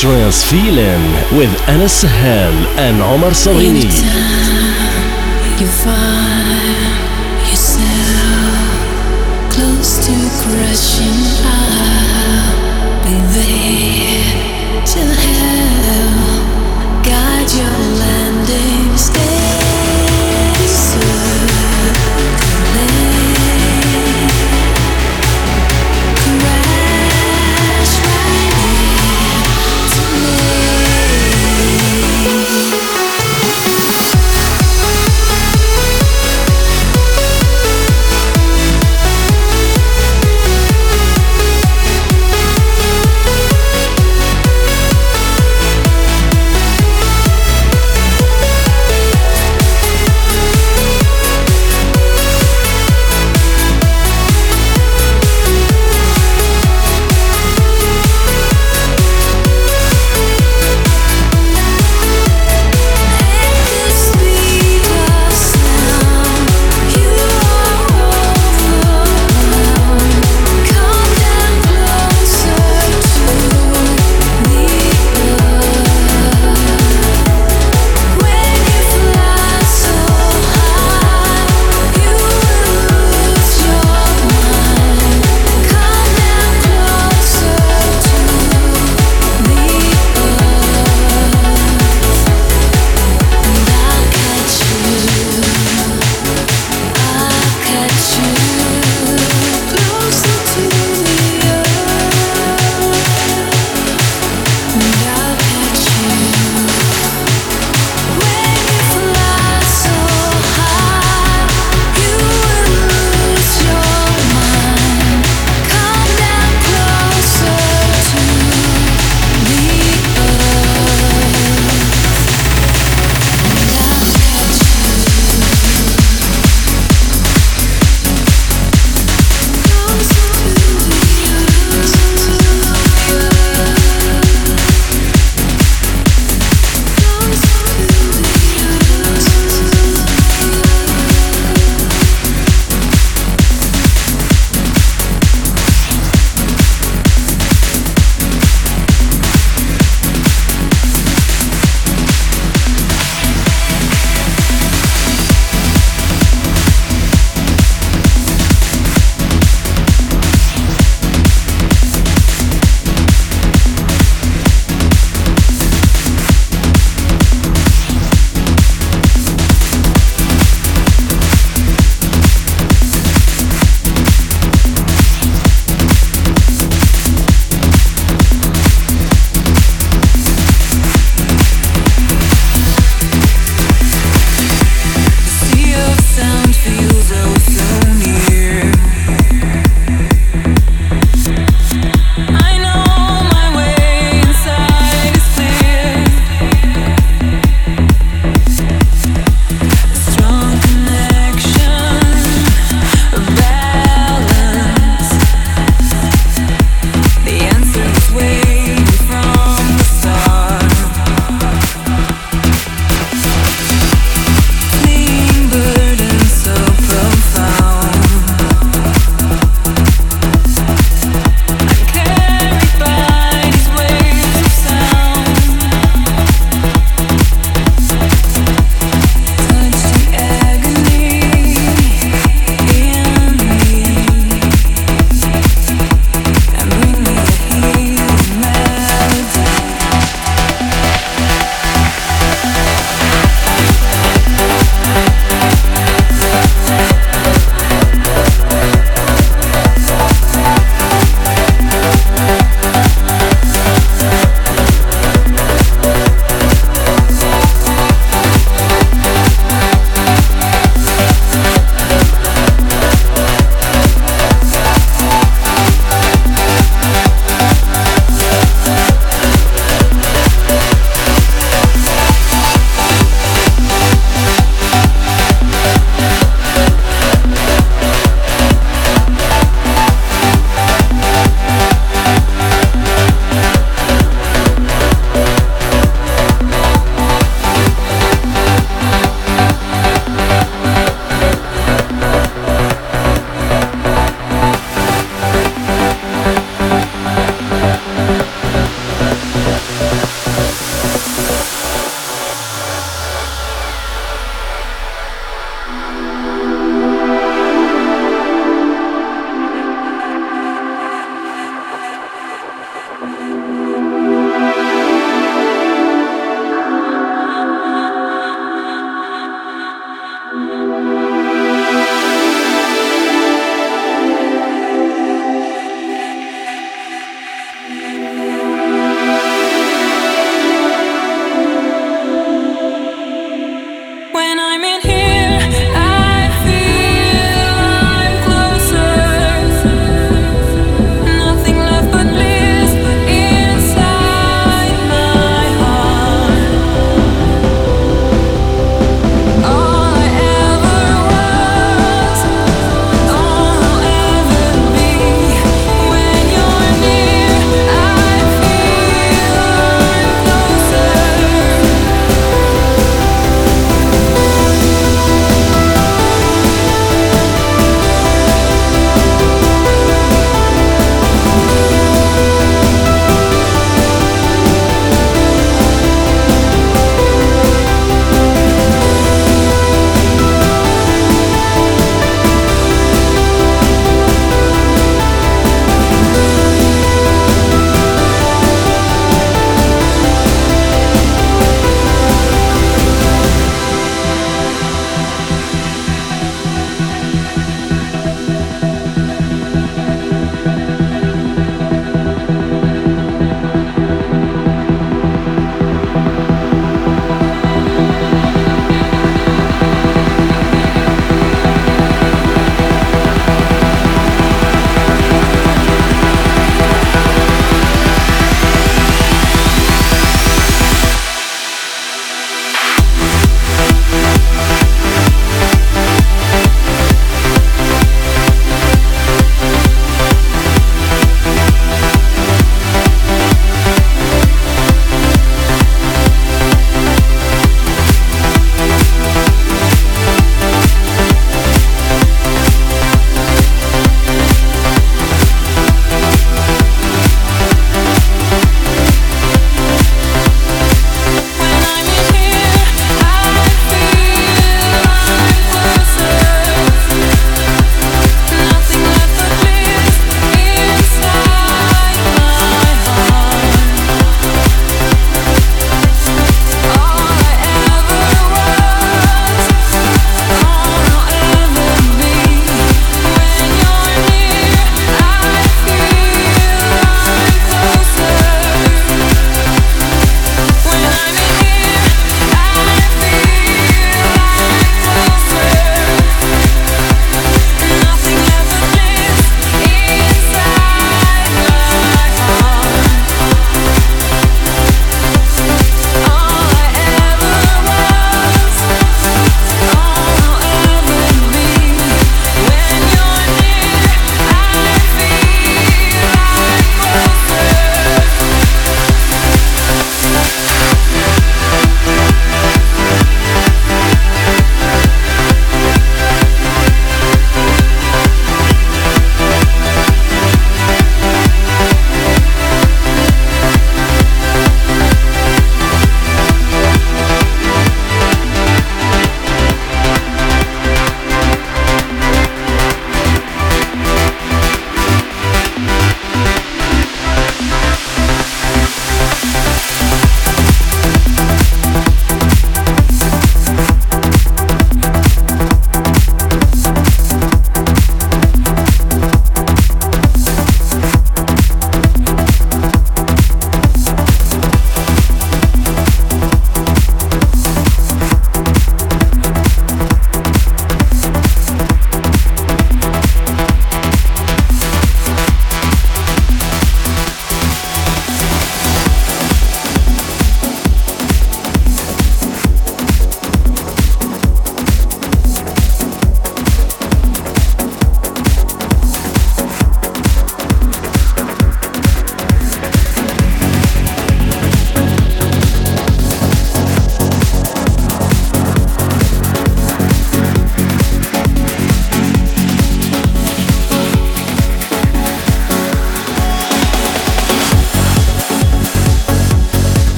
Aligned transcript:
Trance 0.00 0.42
Feeling 0.50 1.12
with 1.36 1.52
Anas 1.68 1.92
Sahel 1.92 2.54
and 2.78 3.02
Omar 3.02 3.34
Salini. 3.34 3.80
You 5.60 5.66
find 5.66 7.44
yourself 7.46 7.92
close 9.52 9.98
to 10.06 10.12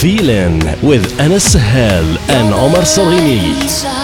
Feeling 0.00 0.60
with 0.80 1.20
Anas 1.20 1.52
Sahel 1.52 2.16
and 2.30 2.54
Omar 2.54 2.86
Salini. 2.86 3.99